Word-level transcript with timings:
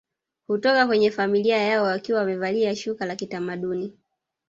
Hutoka 0.47 0.87
kwenye 0.87 1.11
familia 1.11 1.57
yao 1.57 1.83
wakiwa 1.85 2.19
wamevalia 2.19 2.75
shuka 2.75 3.05
la 3.05 3.15
kitamaduni 3.15 3.93